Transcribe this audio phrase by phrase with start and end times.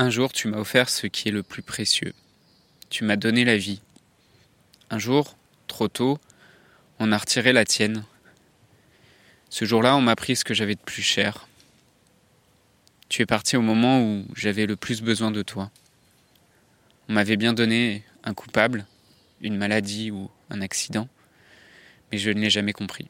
[0.00, 2.14] Un jour, tu m'as offert ce qui est le plus précieux.
[2.88, 3.80] Tu m'as donné la vie.
[4.90, 5.36] Un jour,
[5.66, 6.20] trop tôt,
[7.00, 8.04] on a retiré la tienne.
[9.50, 11.48] Ce jour-là, on m'a pris ce que j'avais de plus cher.
[13.08, 15.68] Tu es parti au moment où j'avais le plus besoin de toi.
[17.08, 18.86] On m'avait bien donné un coupable,
[19.40, 21.08] une maladie ou un accident,
[22.12, 23.08] mais je ne l'ai jamais compris.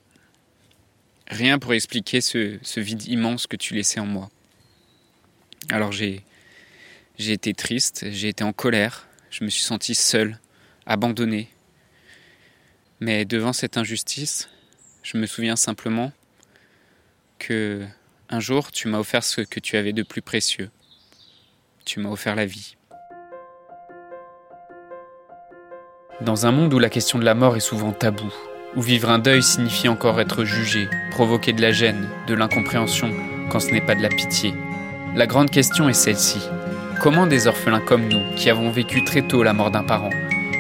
[1.26, 4.30] Rien pour expliquer ce, ce vide immense que tu laissais en moi.
[5.68, 6.24] Alors j'ai
[7.18, 10.38] j'ai été triste, j'ai été en colère, je me suis senti seul,
[10.86, 11.48] abandonné.
[13.00, 14.48] Mais devant cette injustice,
[15.02, 16.12] je me souviens simplement
[17.38, 17.84] que
[18.28, 20.70] un jour tu m'as offert ce que tu avais de plus précieux.
[21.84, 22.76] Tu m'as offert la vie.
[26.20, 28.34] Dans un monde où la question de la mort est souvent taboue,
[28.76, 33.12] où vivre un deuil signifie encore être jugé, provoquer de la gêne, de l'incompréhension,
[33.50, 34.52] quand ce n'est pas de la pitié,
[35.14, 36.40] la grande question est celle-ci.
[37.00, 40.10] Comment des orphelins comme nous, qui avons vécu très tôt la mort d'un parent,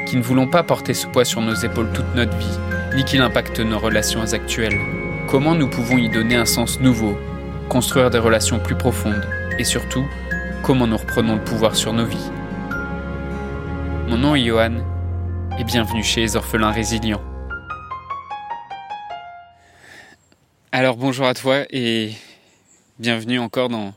[0.06, 2.58] qui ne voulons pas porter ce poids sur nos épaules toute notre vie,
[2.94, 4.78] ni qu'il impacte nos relations actuelles,
[5.26, 7.18] comment nous pouvons y donner un sens nouveau,
[7.68, 9.26] construire des relations plus profondes,
[9.58, 10.06] et surtout,
[10.62, 12.30] comment nous reprenons le pouvoir sur nos vies
[14.06, 14.76] Mon nom est Johan,
[15.58, 17.22] et bienvenue chez les orphelins résilients.
[20.70, 22.12] Alors bonjour à toi et
[23.00, 23.92] bienvenue encore dans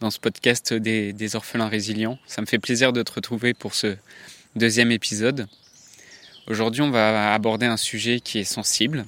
[0.00, 2.18] dans ce podcast des, orphelins résilients.
[2.26, 3.96] Ça me fait plaisir de te retrouver pour ce
[4.56, 5.46] deuxième épisode.
[6.46, 9.04] Aujourd'hui, on va aborder un sujet qui est sensible.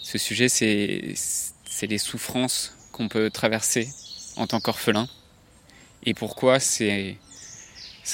[0.00, 3.88] Ce sujet, c'est les souffrances qu'on peut traverser
[4.36, 5.08] en tant qu'orphelin.
[6.04, 7.16] Et pourquoi c'est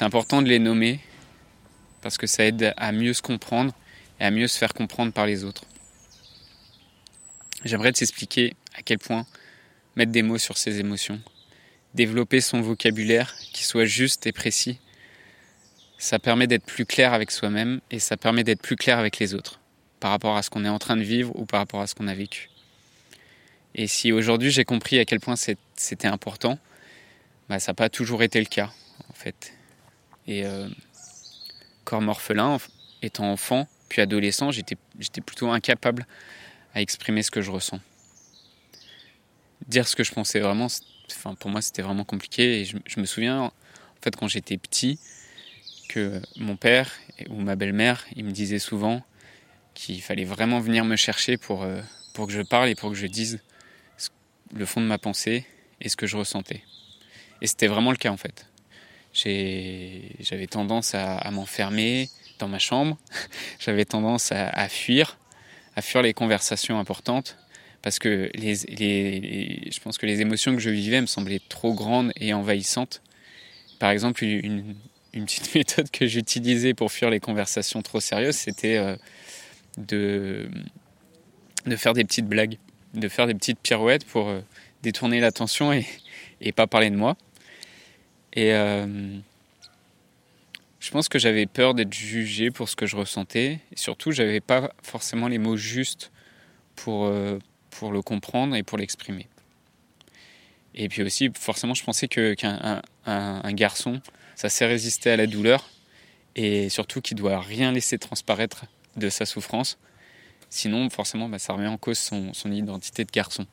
[0.00, 1.00] important de les nommer
[2.02, 3.72] Parce que ça aide à mieux se comprendre
[4.20, 5.64] et à mieux se faire comprendre par les autres.
[7.64, 9.26] J'aimerais t'expliquer à quel point
[9.96, 11.20] mettre des mots sur ces émotions,
[11.94, 14.78] développer son vocabulaire qui soit juste et précis.
[15.98, 19.34] Ça permet d'être plus clair avec soi-même et ça permet d'être plus clair avec les
[19.34, 19.61] autres
[20.00, 21.94] par rapport à ce qu'on est en train de vivre ou par rapport à ce
[21.94, 22.50] qu'on a vécu.
[23.75, 26.59] Et si aujourd'hui j'ai compris à quel point c'était important,
[27.48, 28.71] bah, ça n'a pas toujours été le cas
[29.09, 29.53] en fait.
[30.27, 30.69] Et euh,
[31.84, 32.59] comme orphelin,
[33.03, 34.77] étant enfant puis adolescent, j'étais
[35.25, 36.06] plutôt incapable
[36.75, 37.81] à exprimer ce que je ressens.
[39.66, 40.69] Dire ce que je pensais vraiment,
[41.38, 42.60] pour moi, c'était vraiment compliqué.
[42.60, 43.52] Et je, me souviens, en
[44.02, 44.98] fait, quand j'étais petit,
[45.88, 46.92] que mon père
[47.30, 49.02] ou ma belle-mère, me disaient souvent
[49.74, 51.80] qu'il fallait vraiment venir me chercher pour, euh,
[52.14, 53.41] pour que je parle et pour que je dise
[54.54, 55.47] le fond de ma pensée
[55.80, 56.62] et ce que je ressentais.
[57.41, 58.47] Et c'était vraiment le cas en fait.
[59.14, 62.08] J'avais tendance à, m'enfermer
[62.38, 62.98] dans ma chambre,
[63.58, 65.18] j'avais tendance à, fuir,
[65.76, 67.36] à fuir les conversations importantes,
[67.83, 72.12] parce que les, je pense que les émotions que je vivais me semblaient trop grandes
[72.16, 73.03] et envahissantes.
[73.78, 74.75] Par exemple, une,
[75.12, 78.97] petite méthode que j'utilisais pour fuir les conversations trop sérieuses, c'était euh,
[79.77, 80.49] de,
[81.66, 82.59] de faire des petites blagues,
[82.94, 84.41] de faire des petites pirouettes pour euh,
[84.83, 85.87] détourner l'attention et,
[86.41, 87.16] et pas parler de moi.
[88.33, 89.16] Et euh,
[90.81, 93.60] je pense que j'avais peur d'être jugé pour ce que je ressentais.
[93.72, 96.10] Et surtout, j'avais pas forcément les mots justes
[96.77, 97.10] pour,
[97.78, 99.28] pour le comprendre et pour l'exprimer.
[100.75, 104.00] Et puis aussi, forcément, je pensais qu'un un, garçon,
[104.34, 105.71] ça sait résister à la douleur
[106.34, 108.65] et surtout qu'il doit rien laisser transparaître
[108.97, 109.78] de sa souffrance.
[110.50, 113.47] Sinon, forcément, bah, ça remet en cause son, identité de garçon.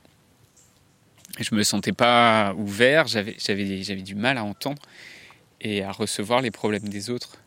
[1.40, 4.82] Je me sentais pas ouvert, j'avais du mal à entendre
[5.62, 7.38] et à recevoir les problèmes des autres.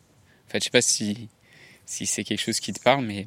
[0.47, 1.29] En fait, je sais pas si,
[1.87, 3.27] si c'est quelque chose qui te parle, mais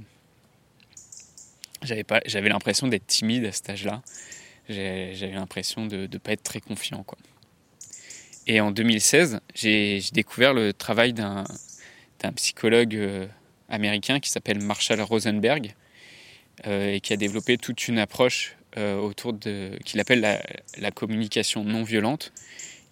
[1.81, 4.01] j'avais pas j'avais l'impression d'être timide à cet âge-là.
[4.69, 7.17] J'avais l'impression de ne pas être très confiant quoi.
[8.47, 11.45] Et en 2016 j'ai découvert le travail d'un
[12.35, 13.27] psychologue euh,
[13.69, 15.73] américain qui s'appelle Marshall Rosenberg
[16.67, 20.41] euh, et qui a développé toute une approche euh, autour de qu'il appelle la,
[20.77, 22.31] la, communication non violente.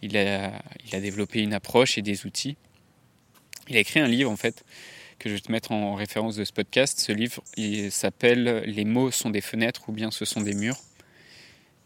[0.02, 0.52] Il a,
[0.86, 2.58] il a développé une approche et des outils.
[3.70, 4.66] Il a écrit un livre en fait
[5.20, 7.00] que je vais te mettre en référence de ce podcast.
[7.00, 7.44] Ce livre,
[7.92, 10.78] s'appelle Les mots sont des fenêtres ou bien ce sont des murs.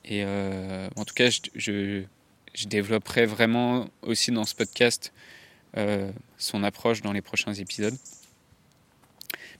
[0.06, 2.04] Et euh, en tout cas, je,
[2.54, 5.14] je, développerai vraiment aussi dans ce podcast
[5.78, 7.98] euh, son approche dans les prochains épisodes.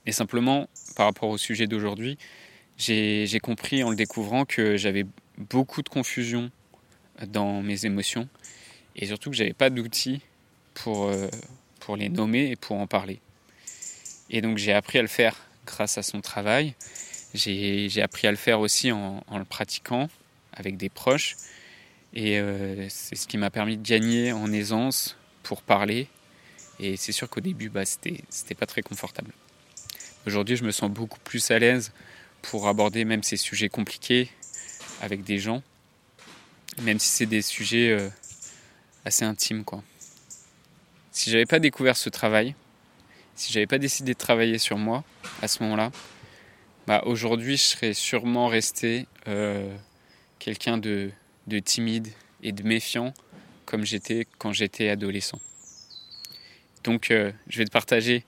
[0.06, 2.18] Mais simplement, par rapport au sujet d'aujourd'hui,
[2.76, 5.06] j'ai compris en le découvrant que j'avais
[5.38, 6.50] beaucoup de confusion
[7.26, 8.28] dans mes émotions
[8.96, 10.20] et surtout que j'avais pas d'outils
[10.74, 11.28] pour, euh,
[11.80, 13.20] pour les nommer et pour en parler.
[14.30, 15.36] Et donc j'ai appris à le faire
[15.66, 16.74] grâce à son travail.
[17.34, 20.08] J'ai appris à le faire aussi en, le pratiquant
[20.52, 21.36] avec des proches.
[22.14, 26.08] Et euh, c'est ce qui m'a permis de gagner en aisance pour parler.
[26.78, 29.32] Et c'est sûr qu'au début, bah, c'était pas très confortable.
[30.26, 31.92] Aujourd'hui, je me sens beaucoup plus à l'aise
[32.42, 34.30] pour aborder même ces sujets compliqués
[35.02, 35.62] avec des gens,
[36.82, 38.08] même si c'est des sujets euh,
[39.04, 39.64] assez intimes.
[39.64, 39.82] Quoi.
[41.10, 42.54] Si j'avais pas découvert ce travail,
[43.34, 45.04] si j'avais pas décidé de travailler sur moi
[45.42, 45.90] à ce moment-là,
[46.86, 49.74] bah, aujourd'hui, je serais sûrement resté euh,
[50.38, 51.10] quelqu'un de,
[51.46, 52.08] de timide
[52.42, 53.14] et de méfiant
[53.64, 55.40] comme j'étais quand j'étais adolescent.
[56.84, 58.24] Donc euh, je vais te partager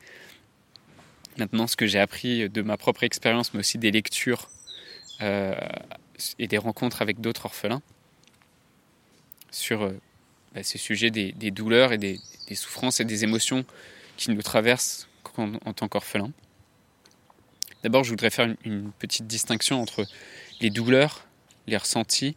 [1.37, 4.49] maintenant ce que j'ai appris de ma propre expérience, mais aussi des lectures
[5.21, 5.55] euh,
[6.39, 7.83] et des rencontres avec d'autres orphelins
[9.51, 9.93] sur
[10.55, 12.19] bah, ces sujets des, douleurs et des,
[12.55, 13.67] souffrances et des émotions
[14.17, 16.33] qui nous traversent en, tant qu'orphelins.
[17.83, 20.07] D'abord, je voudrais faire une petite distinction entre
[20.61, 21.27] les douleurs,
[21.67, 22.37] les ressentis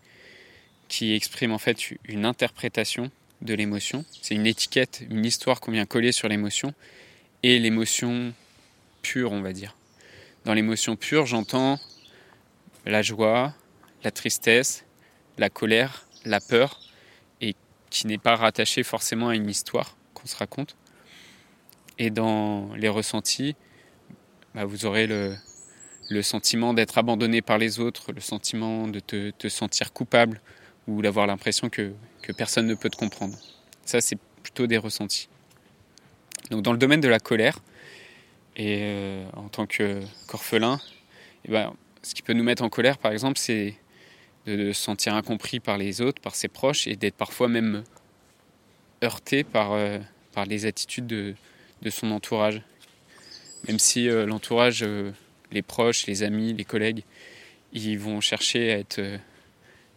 [0.87, 3.11] qui exprime en fait une interprétation
[3.41, 4.03] de l'émotion.
[4.21, 6.73] C'est une étiquette, une histoire qu'on vient coller sur l'émotion
[7.43, 8.33] et l'émotion
[9.01, 9.75] pure, on va dire.
[10.45, 11.79] Dans l'émotion pure, j'entends
[12.85, 13.53] la joie,
[14.03, 14.83] la tristesse,
[15.37, 16.79] la colère, la peur,
[17.39, 17.55] et
[17.89, 20.75] qui n'est pas rattachée forcément à une histoire qu'on se raconte.
[21.99, 23.55] Et dans les ressentis,
[24.55, 25.35] bah, vous aurez le,
[26.09, 30.41] le sentiment d'être abandonné par les autres, le sentiment de te, te sentir coupable,
[30.87, 31.93] ou d'avoir l'impression que,
[32.37, 33.35] personne ne peut te comprendre.
[33.85, 35.29] Ça, c'est plutôt des ressentis.
[36.51, 37.59] Donc dans le domaine de la colère,
[38.55, 40.79] et euh, en tant qu'orphelin,
[41.45, 41.73] eh ben,
[42.03, 43.75] ce qui peut nous mettre en colère, par exemple, c'est
[44.45, 47.83] de, se sentir incompris par les autres, par ses proches, et d'être parfois même
[49.03, 49.97] heurté par, euh,
[50.33, 51.33] par les attitudes de,
[51.89, 52.61] son entourage.
[53.67, 54.85] Même si euh, l'entourage,
[55.51, 57.03] les proches, les amis, les collègues,
[57.73, 59.01] ils vont chercher à être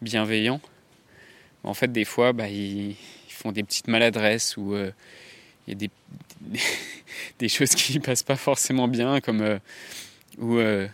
[0.01, 0.61] bienveillants,
[1.65, 2.97] en fait, des fois, bah, ils,
[3.29, 4.93] font des petites maladresses ou euh,
[5.67, 5.89] il y a
[7.39, 9.59] des, choses qui passent pas forcément bien, comme euh,
[10.39, 10.87] ou euh,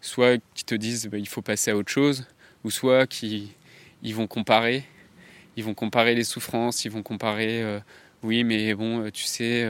[0.00, 2.26] soit qui te disent bah, il faut passer à autre chose,
[2.64, 3.52] ou soit qui
[4.02, 4.84] ils vont comparer,
[5.56, 7.62] ils vont comparer les souffrances, ils vont comparer
[8.22, 9.68] oui, mais bon, tu sais,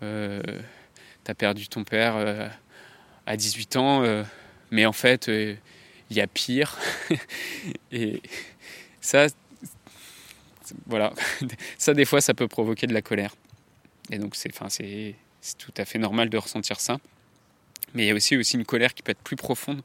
[0.00, 2.50] tu as perdu ton père
[3.26, 4.24] à 18 ans,
[4.70, 6.76] mais en fait, il y a pire.
[7.92, 8.22] et
[9.00, 9.26] ça,
[10.86, 11.12] voilà,
[11.78, 13.34] ça des fois ça peut provoquer de la colère.
[14.10, 14.50] Et donc c'est,
[15.58, 16.98] tout à fait normal de ressentir ça.
[17.94, 19.82] Mais il y a aussi, une colère qui peut être plus profonde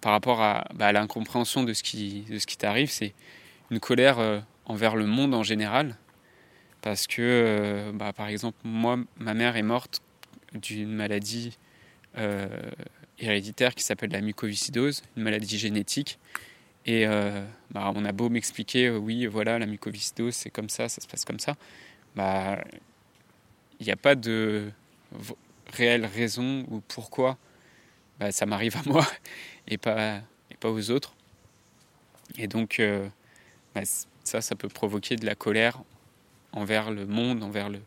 [0.00, 2.24] par rapport à, bah, l'incompréhension de ce qui,
[2.58, 2.90] t'arrive.
[2.90, 3.14] C'est
[3.70, 5.96] une colère euh, envers le monde en général.
[6.82, 10.02] Parce que, euh, bah, par exemple, moi, ma mère est morte
[10.54, 11.58] d'une maladie
[12.16, 12.46] euh,
[13.18, 16.18] héréditaire qui s'appelle la mucoviscidose, une maladie génétique.
[16.84, 21.00] Et euh, bah, on a beau m'expliquer, oui, voilà, la mucoviscidose, c'est comme ça, ça
[21.00, 21.56] se passe comme ça.
[22.14, 22.62] Bah,
[23.80, 24.70] il n'y a pas de
[25.72, 27.36] réelle raison ou pourquoi
[28.20, 29.04] bah, ça m'arrive à moi
[29.68, 30.20] et pas,
[30.50, 31.14] et pas aux autres.
[32.38, 32.80] Et donc,
[34.22, 35.82] ça, ça peut provoquer de la colère
[36.56, 37.80] envers le monde, envers le,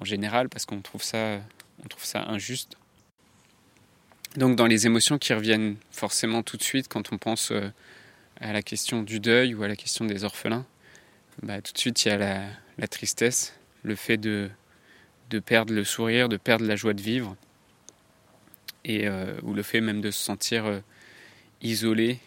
[0.00, 1.40] en général, parce qu'on trouve ça,
[1.84, 2.76] on trouve ça injuste.
[4.36, 7.52] Donc, dans les émotions qui reviennent forcément tout de suite quand on pense
[8.40, 10.64] à la question du deuil ou à la question des orphelins,
[11.42, 14.50] bah, tout de suite il y a la, tristesse, le fait de,
[15.30, 17.36] de, perdre le sourire, de perdre la joie de vivre,
[18.84, 20.80] et, euh, ou le fait même de se sentir euh,
[21.62, 22.18] isolé,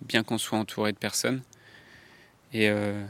[0.00, 1.42] bien qu'on soit entouré de personnes.
[2.52, 3.04] Et euh,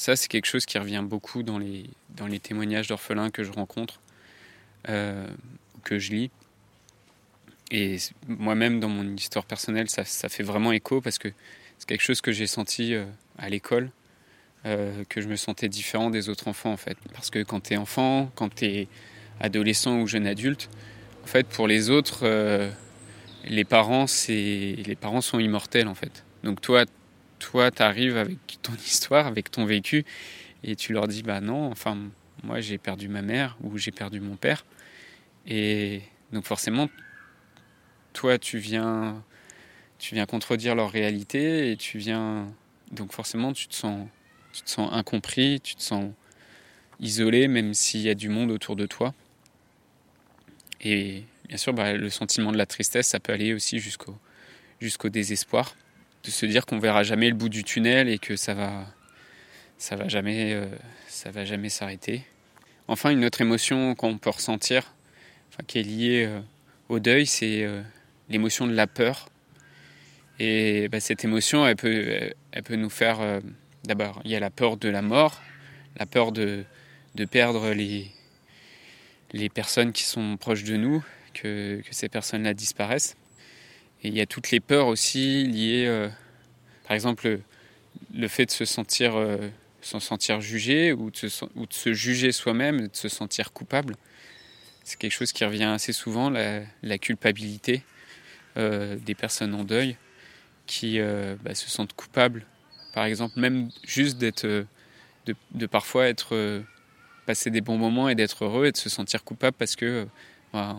[0.00, 1.84] ça, c'est quelque chose qui revient beaucoup dans les,
[2.16, 4.00] dans les témoignages d'orphelins que je rencontre,
[4.84, 6.30] que je lis.
[7.70, 11.28] Et moi-même, dans mon histoire personnelle, ça, ça, fait vraiment écho parce que
[11.78, 13.04] c'est quelque chose que j'ai senti euh,
[13.38, 13.90] à l'école,
[14.66, 16.96] euh, que je me sentais différent des autres enfants en fait.
[17.12, 18.88] Parce que quand tu es enfant, quand tu es
[19.38, 20.68] adolescent ou jeune adulte,
[21.22, 22.70] en fait pour les autres, euh,
[23.44, 26.24] les parents les parents sont immortels en fait.
[26.42, 26.84] Donc toi,
[27.40, 30.04] toi tu arrives avec ton histoire, avec ton vécu,
[30.62, 31.98] et tu leur dis bah non, enfin
[32.44, 34.64] moi j'ai perdu ma mère ou j'ai perdu mon père,
[35.48, 36.88] et donc forcément
[38.12, 39.24] toi tu viens
[39.98, 42.46] tu viens contredire leur réalité et tu viens
[42.92, 44.06] donc forcément tu te sens
[44.52, 46.12] tu te sens incompris, tu te sens
[47.00, 49.14] isolé même s'il y a du monde autour de toi.
[50.80, 54.16] Et bien sûr, bah, le sentiment de la tristesse, ça peut aller aussi jusqu'au
[54.80, 55.76] jusqu'au désespoir,
[56.24, 58.86] de se dire qu'on verra jamais le bout du tunnel et que ça va
[59.78, 60.66] ça va jamais euh,
[61.08, 62.24] ça va jamais s'arrêter.
[62.88, 64.94] Enfin, une autre émotion qu'on peut ressentir,
[65.66, 66.40] qui est liée euh,
[66.88, 67.82] au deuil, c'est euh,
[68.28, 69.28] l'émotion de la peur
[70.38, 73.42] et bah, cette émotion, elle peut, elle peut nous faire
[73.84, 75.42] d'abord, il y a la peur de la mort,
[75.98, 76.64] la peur de,
[77.14, 78.10] de perdre les,
[79.32, 83.16] les personnes qui sont proches de nous, que, que ces personnes-là disparaissent.
[84.02, 86.08] Et il y a toutes les peurs aussi liées, euh,
[86.84, 87.40] par exemple,
[88.14, 89.36] le, fait de se sentir, euh,
[89.82, 93.96] sentir jugé ou de se, juger soi-même, de se sentir coupable.
[94.84, 97.82] C'est quelque chose qui revient assez souvent, la, culpabilité
[98.56, 99.96] euh, des personnes en deuil
[100.66, 101.00] qui
[101.42, 102.46] bah, se sentent coupables.
[102.94, 104.66] Par exemple, même juste d'être, de,
[105.52, 106.62] de, parfois être
[107.26, 110.06] passer des bons moments et d'être heureux et de se sentir coupable parce que
[110.52, 110.76] bah,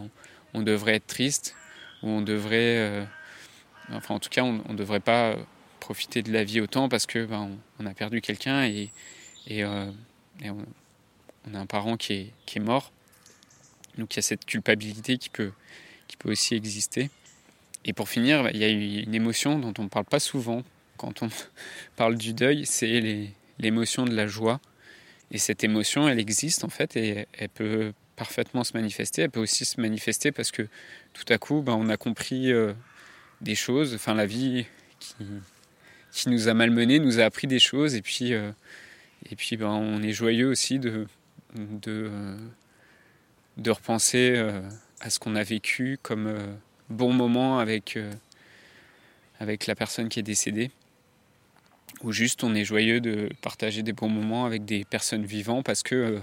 [0.53, 1.55] on devrait être triste
[2.03, 3.03] ou on devrait, euh,
[3.91, 5.35] enfin en tout cas, on ne devrait pas
[5.79, 8.91] profiter de la vie autant parce que ben, on, a perdu quelqu'un et,
[9.47, 9.85] et, euh,
[10.43, 12.91] on, a un parent qui est, qui est mort.
[13.97, 15.51] Donc il y a cette culpabilité qui peut,
[16.07, 17.09] qui peut aussi exister.
[17.83, 20.63] Et pour finir, il y a une émotion dont on ne parle pas souvent
[20.97, 21.29] quand on
[21.95, 24.59] parle du deuil, c'est l'émotion de la joie.
[25.31, 29.23] Et cette émotion, elle existe en fait et elle peut parfaitement se manifester.
[29.23, 30.67] Elle peut aussi se manifester parce que
[31.13, 32.71] tout à coup, ben, on a compris euh,
[33.41, 33.95] des choses.
[33.95, 34.67] Enfin, la vie
[34.99, 37.95] qui, nous a malmenés nous a appris des choses.
[37.95, 38.51] Et puis, euh,
[39.27, 41.07] et puis ben, on est joyeux aussi de,
[41.55, 42.11] de,
[43.57, 44.61] de repenser euh,
[44.99, 46.31] à ce qu'on a vécu comme
[46.91, 47.97] bon moment avec,
[49.39, 50.69] avec la personne qui est décédée.
[52.03, 55.81] Ou juste on est joyeux de partager des bons moments avec des personnes vivantes parce
[55.81, 56.21] que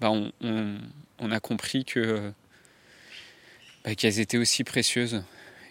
[0.00, 2.32] ben, on, a compris que
[3.84, 5.22] bah, qu'elles étaient aussi précieuses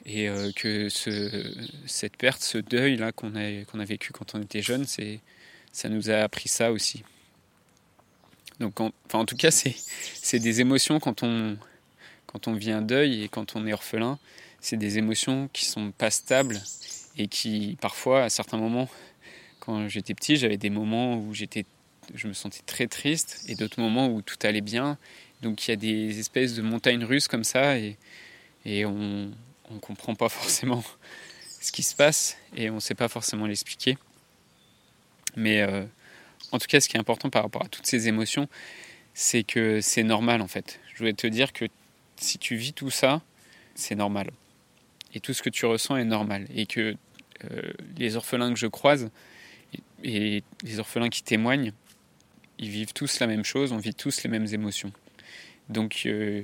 [0.06, 1.54] et euh, que ce,
[1.86, 6.18] cette perte, ce deuil là qu'on a vécu quand on était jeune, ça nous a
[6.18, 7.04] appris ça aussi.
[8.60, 11.58] Donc, en, enfin, en tout cas, c'est c'est des émotions quand on
[12.26, 14.20] quand on vit un deuil et quand on est orphelin,
[14.60, 16.62] c'est des émotions qui sont pas stables
[17.18, 18.90] et qui parfois, à certains moments,
[19.60, 21.66] quand j'étais petit, j'avais des moments où j'étais
[22.14, 24.98] je me sentais très triste et d'autres moments où tout allait bien
[25.42, 27.98] donc il y a des espèces de montagnes russes comme ça et,
[28.86, 29.32] on
[29.72, 30.84] ne comprend pas forcément
[31.62, 33.98] ce qui se passe et on ne sait pas forcément l'expliquer.
[35.36, 35.86] Mais euh,
[36.52, 38.50] en tout cas, ce qui est important par rapport à toutes ces émotions,
[39.14, 40.80] c'est que c'est normal en fait.
[40.94, 41.66] Je voulais te dire que
[42.18, 43.22] si tu vis tout ça,
[43.76, 44.32] c'est normal.
[45.14, 46.48] Et tout ce que tu ressens est normal.
[46.54, 46.96] Et que
[47.46, 49.10] euh, les orphelins que je croise
[50.04, 51.72] et les orphelins qui témoignent,
[52.60, 54.92] ils vivent tous la même chose, on vit tous les mêmes émotions.
[55.70, 56.44] Donc euh,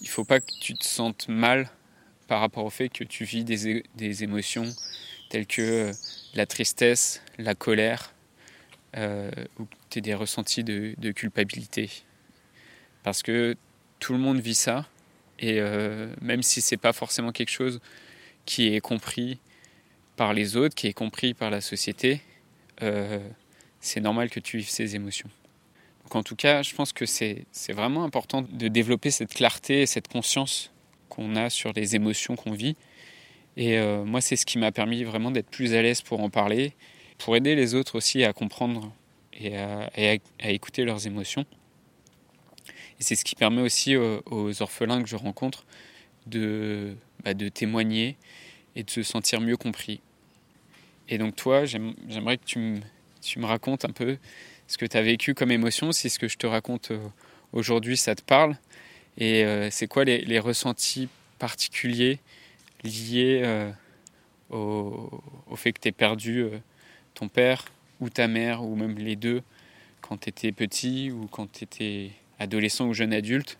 [0.00, 1.70] il ne faut pas que tu te sentes mal
[2.26, 4.66] par rapport au fait que tu vis des, des émotions
[5.30, 5.92] telles que euh,
[6.34, 8.12] la tristesse, la colère,
[8.96, 11.90] euh, ou tu des ressentis de, culpabilité.
[13.02, 13.56] Parce que
[13.98, 14.86] tout le monde vit ça,
[15.38, 15.60] et
[16.22, 17.80] même si c'est pas forcément quelque chose
[18.46, 19.38] qui est compris
[20.16, 22.20] par les autres, qui est compris par la société,
[23.86, 25.30] c'est normal que tu vives ces émotions.
[26.10, 30.08] En tout cas, je pense que c'est vraiment important de développer cette clarté et cette
[30.08, 30.72] conscience
[31.08, 32.76] qu'on a sur les émotions qu'on vit.
[33.56, 36.30] Et euh, moi, c'est ce qui m'a permis vraiment d'être plus à l'aise pour en
[36.30, 36.74] parler,
[37.18, 38.92] pour aider les autres aussi à comprendre
[39.32, 39.88] et à,
[40.44, 41.44] écouter leurs émotions.
[42.98, 45.66] C'est ce qui permet aussi aux, orphelins que je rencontre
[46.26, 48.16] de, bah, de témoigner
[48.74, 50.00] et de se sentir mieux compris.
[51.08, 52.80] Et donc toi, j'aimerais que tu
[53.26, 54.18] tu me racontes un peu
[54.68, 57.08] ce que tu as vécu comme émotion, si ce que je te raconte euh,
[57.52, 58.56] aujourd'hui, ça te parle.
[59.18, 62.18] Et euh, c'est quoi les, ressentis particuliers
[62.84, 63.70] liés euh,
[64.50, 65.10] au,
[65.56, 66.46] fait que tu aies perdu
[67.14, 67.64] ton père
[68.00, 69.42] ou ta mère, ou même les deux,
[70.02, 73.58] quand tu étais petit ou quand tu étais adolescent ou jeune adulte?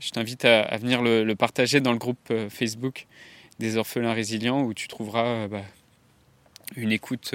[0.00, 3.06] Je t'invite à, venir le, partager dans le groupe Facebook
[3.58, 5.64] des orphelins résilients où tu trouveras bah,
[6.76, 7.34] une écoute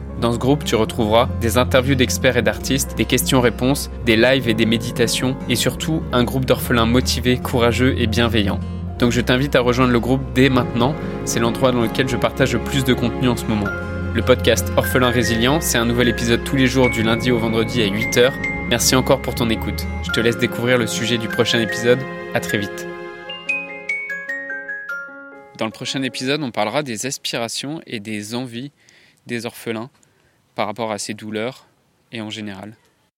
[0.21, 4.53] Dans ce groupe, tu retrouveras des interviews d'experts et d'artistes, des questions-réponses, des lives et
[4.53, 8.59] des méditations, et surtout un groupe d'orphelins motivés, courageux et bienveillants.
[8.99, 10.93] Donc je t'invite à rejoindre le groupe dès maintenant,
[11.25, 13.65] c'est l'endroit dans lequel je partage le plus de contenu en ce moment.
[14.13, 17.81] Le podcast Orphelins Résilients, c'est un nouvel épisode tous les jours du lundi au vendredi
[17.81, 18.31] à 8h.
[18.69, 19.87] Merci encore pour ton écoute.
[20.03, 21.99] Je te laisse découvrir le sujet du prochain épisode.
[22.35, 22.87] À très vite.
[25.57, 28.71] Dans le prochain épisode, on parlera des aspirations et des envies
[29.25, 29.89] des orphelins
[30.55, 31.65] par rapport à ces douleurs
[32.11, 32.75] et en général.